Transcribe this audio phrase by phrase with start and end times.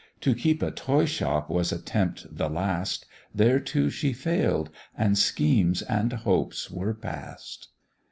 [0.21, 3.05] To keep a toy shop was attempt the last,
[3.35, 7.67] There too she fail'd, and schemes and hopes were past.